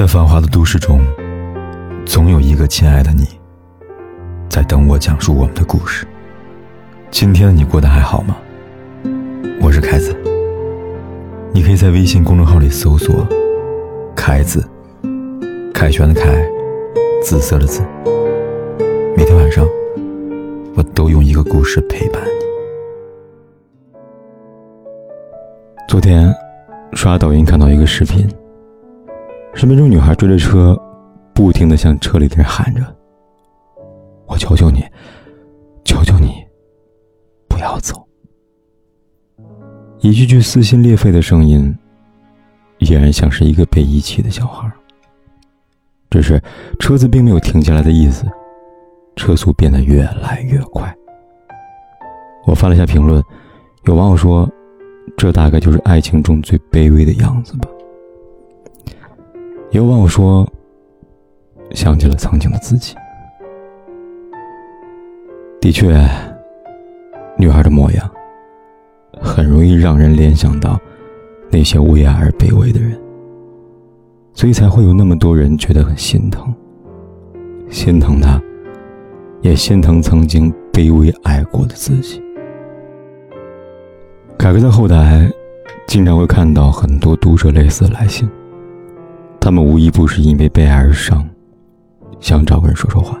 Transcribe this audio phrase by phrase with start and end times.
[0.00, 0.98] 在繁华的都市中，
[2.06, 3.38] 总有一个亲爱的你，
[4.48, 6.08] 在等我讲述我们的故事。
[7.10, 8.34] 今天的你过得还好吗？
[9.60, 10.16] 我是凯子，
[11.52, 13.28] 你可以在微信公众号里搜索
[14.16, 14.66] “凯子”，
[15.74, 16.42] 凯旋的凯，
[17.22, 17.82] 紫色的紫。
[19.14, 19.66] 每天晚上，
[20.76, 23.92] 我都用一个故事陪伴你。
[25.86, 26.34] 昨天
[26.94, 28.26] 刷抖音看到一个视频。
[29.52, 30.80] 视频中，女孩追着车，
[31.34, 32.80] 不停的向车里的人喊着
[34.26, 34.82] ：“我求求你，
[35.84, 36.32] 求求你，
[37.48, 38.02] 不要走。”
[40.00, 41.76] 一句句撕心裂肺的声音，
[42.78, 44.70] 依然像是一个被遗弃的小孩。
[46.08, 46.42] 只是
[46.78, 48.24] 车子并没有停下来的意思，
[49.16, 50.92] 车速变得越来越快。
[52.46, 53.22] 我翻了下评论，
[53.84, 54.50] 有网友说
[55.18, 57.68] ：“这大概就是爱情中最卑微的样子吧。”
[59.72, 60.44] 也有网友说，
[61.70, 62.96] 想起了曾经的自己。
[65.60, 65.86] 的确，
[67.36, 68.10] 女孩的模样，
[69.20, 70.76] 很容易让人联想到
[71.50, 73.00] 那些为爱而卑微的人，
[74.34, 76.52] 所以才会有那么多人觉得很心疼，
[77.68, 78.42] 心疼她，
[79.40, 82.20] 也心疼曾经卑微爱过的自己。
[84.36, 85.30] 凯哥在后台
[85.86, 88.28] 经常会看到很多读者类似的来信。
[89.40, 91.26] 他们无一不是因为被爱而伤，
[92.20, 93.18] 想找个人说说话。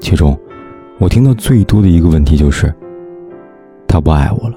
[0.00, 0.36] 其中，
[0.98, 2.74] 我听到最多的一个问题就是：
[3.86, 4.56] 他不爱我了，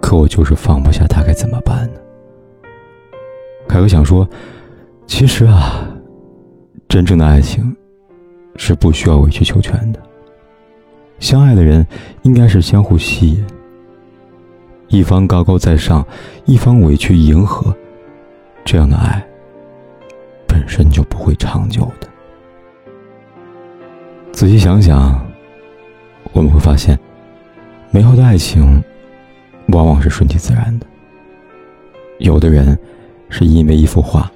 [0.00, 2.00] 可我就是放不下他，该怎么办呢？
[3.66, 4.28] 凯哥想说，
[5.06, 5.88] 其实啊，
[6.86, 7.74] 真正的爱情
[8.56, 10.00] 是不需要委曲求全的。
[11.18, 11.84] 相爱的人
[12.22, 13.44] 应该是相互吸引，
[14.88, 16.06] 一方高高在上，
[16.44, 17.74] 一方委屈迎合，
[18.66, 19.26] 这样的爱。
[20.46, 22.08] 本身就不会长久的。
[24.32, 25.20] 仔细想想，
[26.32, 26.98] 我们会发现，
[27.90, 28.82] 美好的爱情
[29.68, 30.86] 往往是顺其自然的。
[32.18, 32.78] 有的人
[33.28, 34.30] 是因为一幅画，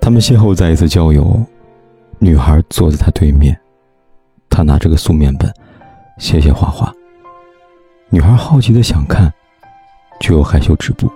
[0.00, 1.40] 他们邂逅在一次郊游，
[2.18, 3.58] 女孩坐在他对面，
[4.48, 5.52] 他拿着个素面本，
[6.18, 6.92] 写写画画。
[8.10, 9.32] 女孩好奇的想看，
[10.20, 11.10] 却又害羞止步。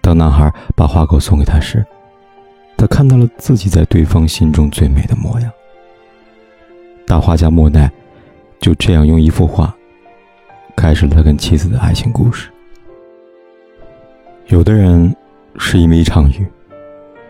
[0.00, 1.84] 当男孩把画稿送给她时，
[2.88, 5.50] 看到了自己在对方心中最美的模样。
[7.06, 7.90] 大画家莫奈
[8.60, 9.74] 就这样用一幅画
[10.76, 12.50] 开始了他跟妻子的爱情故事。
[14.48, 15.14] 有的人
[15.58, 16.46] 是因为一场雨，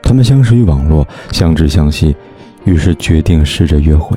[0.03, 2.15] 他们相识于网络，相知相惜，
[2.65, 4.17] 于是决定试着约会。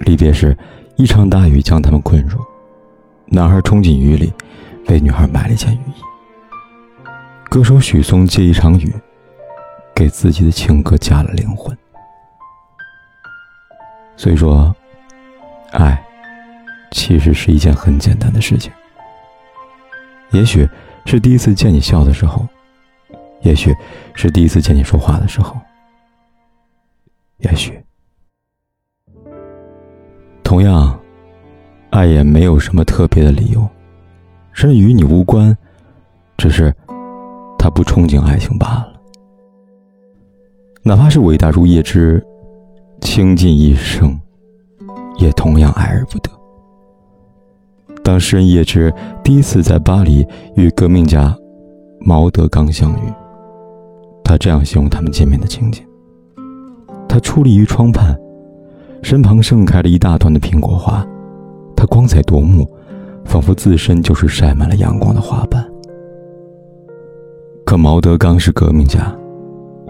[0.00, 0.56] 离别时，
[0.96, 2.38] 一场大雨将他们困住，
[3.26, 4.32] 男孩冲进雨里，
[4.88, 6.02] 为女孩买了一件雨衣。
[7.48, 8.92] 歌手许嵩借一场雨。
[9.94, 11.76] 给自己的情歌加了灵魂，
[14.16, 14.74] 所以说，
[15.70, 16.02] 爱
[16.90, 18.72] 其实是一件很简单的事情。
[20.30, 20.68] 也许
[21.06, 22.44] 是第一次见你笑的时候，
[23.42, 23.72] 也许
[24.14, 25.56] 是第一次见你说话的时候，
[27.38, 27.80] 也许，
[30.42, 30.98] 同样，
[31.90, 33.68] 爱也没有什么特别的理由，
[34.52, 35.56] 甚至与你无关，
[36.36, 36.74] 只是
[37.56, 38.93] 他不憧憬爱情罢了。
[40.86, 42.22] 哪怕是伟大如叶芝，
[43.00, 44.20] 倾尽一生，
[45.16, 46.30] 也同样爱而不得。
[48.02, 48.92] 当诗人叶芝
[49.22, 51.34] 第一次在巴黎与革命家
[52.00, 53.12] 毛德刚相遇，
[54.22, 55.82] 他这样形容他们见面的情景：
[57.08, 58.14] 他矗立于窗畔，
[59.02, 61.02] 身旁盛开了一大团的苹果花，
[61.74, 62.70] 他光彩夺目，
[63.24, 65.66] 仿佛自身就是晒满了阳光的花瓣。
[67.64, 69.16] 可毛德刚是革命家。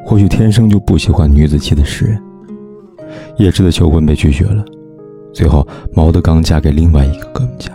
[0.05, 2.23] 或许天生就不喜欢女子气的诗人，
[3.39, 4.65] 叶芝的求婚被拒绝了。
[5.33, 7.73] 最后，毛德刚嫁给另外一个革命家。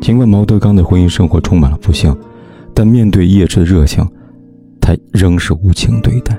[0.00, 2.16] 尽管毛德刚的婚姻生活充满了不幸，
[2.74, 4.06] 但面对叶芝的热情，
[4.80, 6.36] 他仍是无情对待。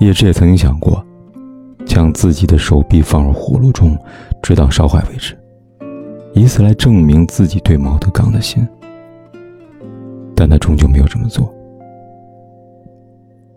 [0.00, 1.04] 叶芝也曾经想过，
[1.84, 3.98] 将自己的手臂放入火炉中，
[4.42, 5.36] 直到烧坏为止，
[6.34, 8.66] 以此来证明自己对毛德刚的心。
[10.34, 11.52] 但他终究没有这么做。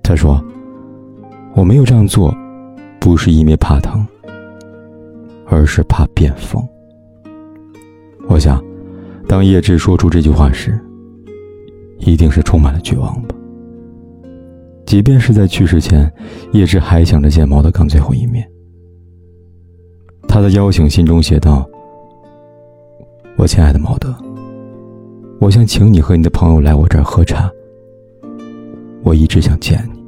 [0.10, 0.44] 他说
[1.54, 2.36] ：“我没有这样做，
[3.00, 4.04] 不是因为怕疼，
[5.46, 6.68] 而是怕变疯。”
[8.28, 8.60] 我想，
[9.28, 10.80] 当叶芝说出这句话时，
[12.00, 13.36] 一定是充满了绝望吧。
[14.84, 16.12] 即便是在去世前，
[16.54, 18.44] 叶芝还想着见毛德刚最后一面。
[20.28, 21.70] 他的邀请信中写道
[23.38, 24.12] ：“我亲爱的毛德，
[25.40, 27.48] 我想请你和你的朋友来我这儿喝茶。”
[29.02, 29.99] 我一直想见你，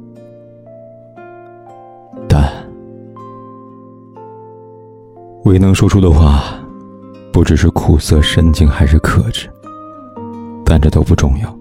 [2.32, 2.50] 但
[5.44, 6.58] 未能说出的话，
[7.30, 9.50] 不知是苦涩深情还是克制，
[10.64, 11.58] 但这都不重要，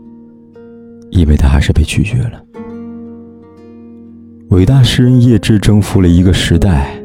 [1.10, 2.42] 因为他还是被拒绝了。
[4.52, 6.96] 伟大诗人叶芝征服了一个时代，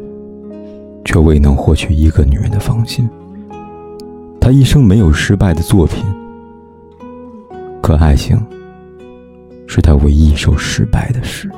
[1.04, 3.10] 却未能获取一个女人的芳心。
[4.40, 6.04] 他一生没有失败的作品，
[7.82, 8.40] 可爱情
[9.66, 11.50] 是他唯一一首失败的诗。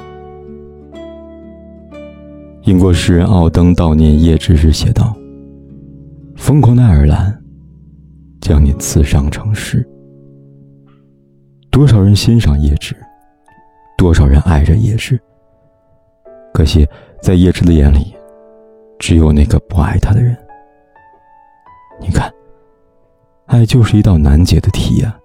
[2.68, 5.16] 英国诗人奥登悼念叶芝时写道
[6.36, 7.34] ：“疯狂的爱尔兰，
[8.42, 9.82] 将你刺伤成诗。
[11.70, 12.94] 多少人欣赏叶芝，
[13.96, 15.18] 多少人爱着叶芝。”
[16.52, 16.86] 可惜，
[17.22, 18.14] 在叶芝的眼里，
[18.98, 20.36] 只有那个不爱他的人。
[21.98, 22.30] 你看，
[23.46, 25.18] 爱就是一道难解的题呀。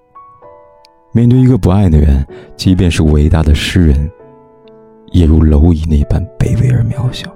[1.11, 2.25] 面对一个不爱的人，
[2.55, 4.09] 即便是伟大的诗人，
[5.11, 7.33] 也如蝼蚁那般卑微而渺小。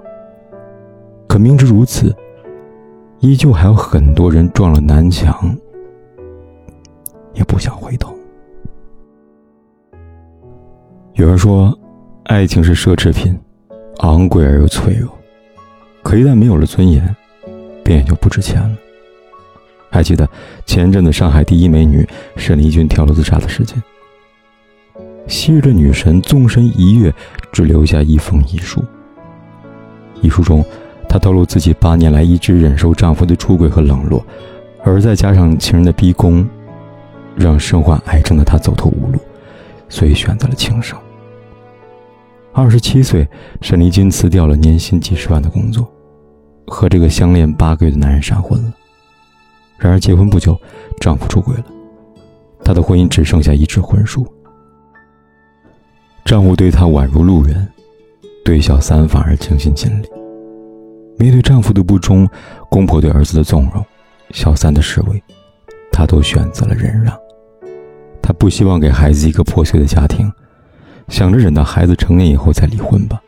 [1.26, 2.14] 可明知如此，
[3.20, 5.56] 依旧还有很多人撞了南墙，
[7.32, 8.14] 也不想回头。
[11.14, 11.76] 有人说，
[12.24, 13.34] 爱情是奢侈品。
[14.00, 15.10] 昂贵而又脆弱，
[16.04, 17.02] 可一旦没有了尊严，
[17.82, 18.76] 便也就不值钱了。
[19.90, 20.28] 还记得
[20.66, 23.82] 前阵子上海第一美女沈丽君跳楼自杀的事件？
[25.26, 27.12] 昔日的女神纵身一跃，
[27.50, 28.80] 只留下一封遗书。
[30.22, 30.64] 遗书中，
[31.08, 34.24] 她透露自己八年来一直忍受丈夫的出轨和冷落，
[34.84, 36.48] 而再加上情人的逼宫，
[37.36, 39.18] 让身患癌症的她走投无路，
[39.88, 40.98] 所以选择了轻生。
[42.52, 43.28] 二十七岁，
[43.60, 45.88] 沈丽君辞掉了年薪几十万的工作，
[46.66, 48.72] 和这个相恋八个月的男人闪婚了。
[49.78, 50.58] 然而结婚不久，
[51.00, 51.64] 丈夫出轨了，
[52.64, 54.26] 她的婚姻只剩下一纸婚书。
[56.24, 57.66] 丈夫对她宛如路人，
[58.48, 60.08] 对小三反而倾心尽力。
[61.18, 62.26] 面对丈夫的不忠，
[62.70, 63.84] 公婆对儿子的纵容，
[64.30, 65.22] 小三的示威，
[65.92, 67.14] 她都选择了忍让。
[68.22, 70.32] 她不希望给孩子一个破碎的家庭。
[71.08, 73.20] 想着忍到孩子成年以后再离婚吧，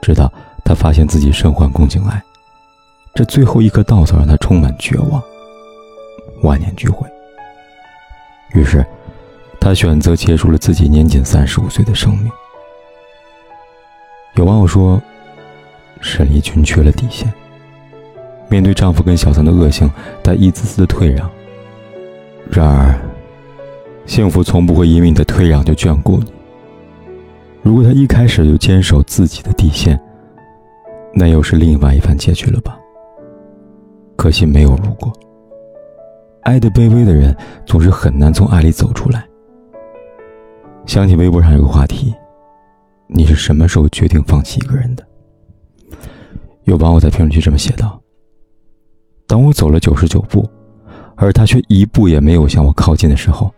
[0.00, 0.32] 直到
[0.64, 2.22] 她发现自己身患宫颈癌，
[3.16, 5.20] 这最后一颗稻草让她充满绝望，
[6.44, 7.04] 万念俱灰。
[8.54, 8.86] 于是，
[9.58, 12.30] 她选择结束了自己年仅三十五岁的生命。
[14.34, 15.00] 有网友说，
[16.00, 17.30] 沈丽君缺了底线，
[18.48, 19.90] 面对丈夫跟小三的恶行，
[20.22, 21.30] 她一次次的退让。
[22.50, 22.98] 然而，
[24.06, 26.32] 幸福从不会因为你的退让就眷顾你。
[27.62, 30.00] 如果他一开始就坚守自己的底线，
[31.14, 32.78] 那又是另外一番结局了吧？
[34.16, 35.12] 可惜没有如果。
[36.40, 39.24] 爱的卑微的人总是很难从爱里走出来。
[40.86, 42.12] 想起微博上有个话题：
[43.12, 45.06] 你是什么时候决定放弃一个人的？
[46.64, 48.00] 有网友在评论区这么写道
[49.26, 50.48] ：“当我走了九十九步，
[51.16, 53.52] 而他却一步也没有向我靠近的时候，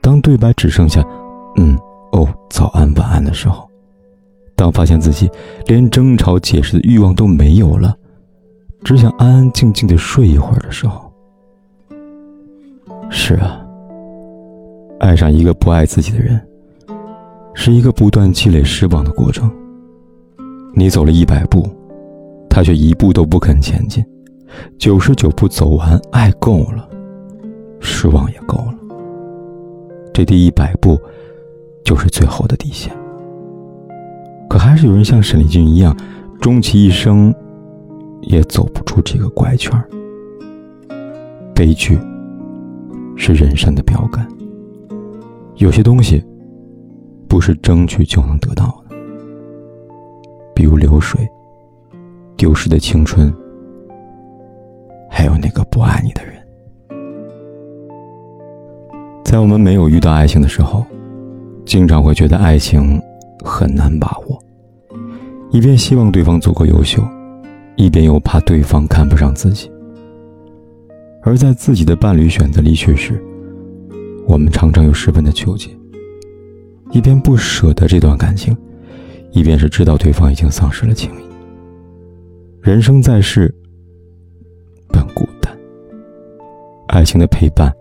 [0.00, 1.02] 当对白只剩下
[1.56, 1.78] ‘嗯’。”
[2.12, 3.66] 哦，早安晚安的时候，
[4.54, 5.30] 当发现自己
[5.64, 7.96] 连争吵解释的欲望都没有了，
[8.84, 11.10] 只想安安静静的睡一会儿的时候，
[13.08, 13.64] 是啊，
[15.00, 16.38] 爱上一个不爱自己的人，
[17.54, 19.50] 是一个不断积累失望的过程。
[20.74, 21.68] 你走了一百步，
[22.48, 24.04] 他却一步都不肯前进，
[24.78, 26.88] 九十九步走完，爱够了，
[27.80, 28.74] 失望也够了，
[30.12, 30.98] 这第一百步。
[31.84, 32.96] 就是最后的底线。
[34.48, 35.96] 可还是有人像沈丽君一样，
[36.40, 37.34] 终其一生
[38.20, 39.72] 也走不出这个怪圈。
[41.52, 41.98] 悲剧
[43.16, 44.24] 是人生的标杆。
[45.56, 46.22] 有些东西
[47.32, 48.94] 不是争取就能得到的，
[50.54, 51.26] 比如流水、
[52.36, 53.32] 丢失的青春，
[55.08, 56.34] 还有那个不爱你的人。
[59.24, 60.84] 在我们没有遇到爱情的时候。
[61.64, 63.00] 经常会觉得爱情
[63.42, 64.38] 很难把握，
[65.52, 67.00] 一边希望对方足够优秀，
[67.76, 69.70] 一边又怕对方看不上自己。
[71.22, 73.24] 而在自己的伴侣选择离去时，
[74.26, 75.70] 我们常常又十分的纠结，
[76.92, 78.56] 一边不舍得这段感情，
[79.32, 81.24] 一边是知道对方已经丧失了情谊。
[82.60, 83.52] 人生在世，
[84.88, 85.52] 本孤单，
[86.88, 87.72] 爱情的陪伴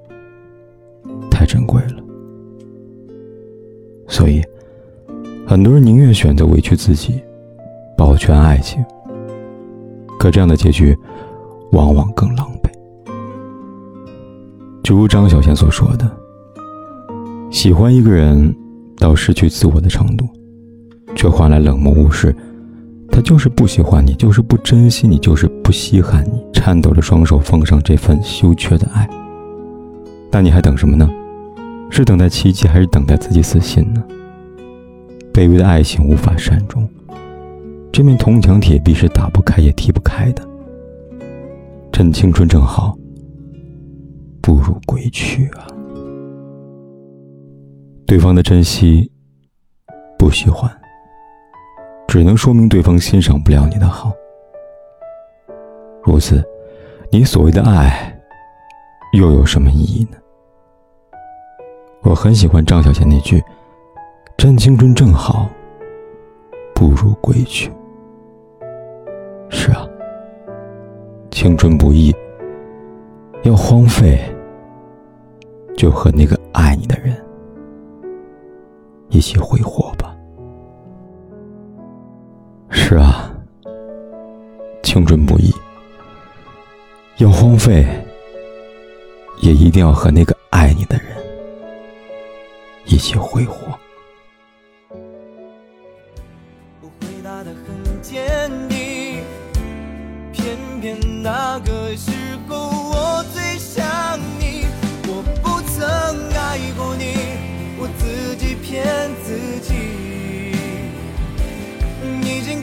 [1.30, 1.98] 太珍贵了。
[4.08, 4.42] 所以，
[5.46, 7.22] 很多人宁愿选择委屈自己，
[7.98, 8.84] 保全爱情。
[10.18, 10.98] 可这样的结局，
[11.74, 12.70] 往往更狼狈。
[14.84, 16.10] 就如张小娴所说的
[17.52, 18.54] ：“喜欢一个人，
[19.02, 20.30] 到失去自我的程度，
[21.16, 22.34] 却换来冷漠无视。
[23.12, 26.42] 他就是不喜欢你，就是不珍惜你，就是不稀罕你。
[26.54, 29.10] 颤抖着双手奉上这份羞怯的爱，
[30.32, 31.10] 那你还等什么呢？
[31.90, 34.02] 是等待奇迹，还是等待自己死心呢？
[35.34, 36.88] 卑微的爱情无法善终，
[37.92, 40.48] 这面铜墙铁壁是打不开也踢不开的。
[41.92, 42.98] 趁青春正好，
[44.42, 45.68] 不如归去啊！
[48.12, 49.10] 对方的珍惜，
[50.20, 50.70] 不喜欢。
[52.10, 54.12] 只能说明对方欣赏不了你的好。
[56.04, 56.44] 如此，
[57.10, 58.14] 你所谓的爱，
[59.14, 60.18] 又有什么意义呢？
[62.02, 63.42] 我很喜欢张小娴那句
[64.38, 65.50] ：“趁青春正好，
[66.76, 67.72] 不如归去。”
[69.50, 69.88] 是啊，
[71.32, 72.14] 青春不易，
[73.44, 74.20] 要荒废，
[75.78, 77.16] 就和那个爱你的人
[79.12, 80.16] 一起挥霍吧。
[82.70, 83.32] 是啊，
[84.82, 85.54] 青春不易，
[87.18, 87.86] 要荒废，
[89.42, 91.08] 也一定要和那个爱你的人
[92.86, 93.78] 一起挥霍。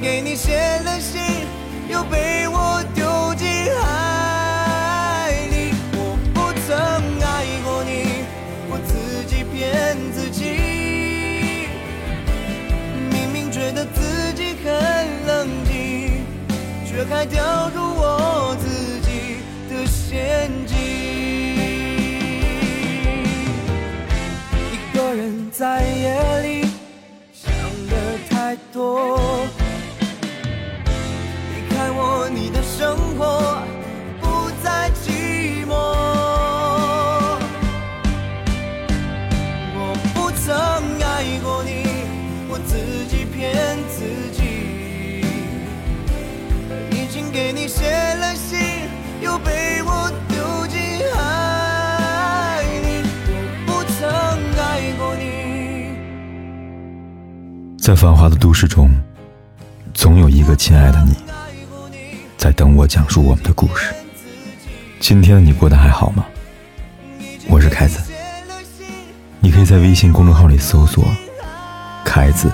[0.00, 1.20] 给你写了信，
[1.88, 3.48] 又被我丢进
[3.82, 5.74] 海里。
[5.92, 6.70] 我不曾
[7.20, 8.24] 爱过你，
[8.70, 11.68] 我自己骗自己。
[13.10, 16.24] 明明觉得自己很冷静，
[16.86, 17.97] 却还掉入
[43.98, 45.24] 自己。
[46.92, 48.60] 已经给你写了信，
[49.20, 50.78] 又被我丢进
[51.16, 53.02] 海里。
[53.66, 54.08] 我不曾
[54.56, 55.96] 爱过你。
[57.76, 58.88] 在繁华的都市中，
[59.92, 61.16] 总有一个亲爱的你。
[62.36, 63.92] 在等我讲述我们的故事。
[65.00, 66.24] 今天的你过得还好吗？
[67.48, 67.98] 我是凯子，
[69.40, 71.04] 你可以在微信公众号里搜索
[72.04, 72.52] “凯子”，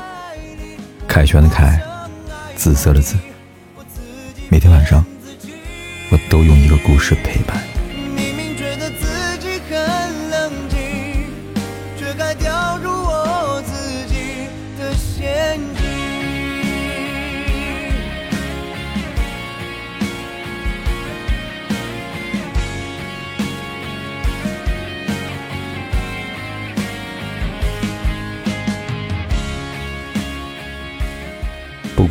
[1.14, 1.80] 凯旋的凯，
[2.56, 3.14] 紫色的紫。
[4.48, 5.06] 每天晚上，
[6.10, 7.56] 我都用一个故事陪伴。